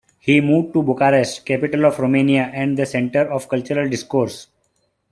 He 0.17 0.41
moved 0.41 0.73
to 0.73 0.81
Bucharest, 0.81 1.45
capital 1.45 1.85
of 1.85 1.99
Romania 1.99 2.49
and 2.55 2.75
the 2.75 2.87
center 2.87 3.29
of 3.31 3.47
cultural 3.47 3.87
discourse. 3.87 4.47